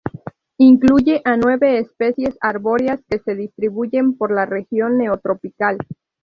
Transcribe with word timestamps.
Incluye 0.57 1.21
a 1.25 1.37
nueve 1.37 1.77
especies 1.77 2.35
arbóreas 2.41 3.03
que 3.07 3.19
se 3.19 3.35
distribuyen 3.35 4.17
por 4.17 4.31
la 4.33 4.47
región 4.47 4.97
Neotropical. 4.97 5.77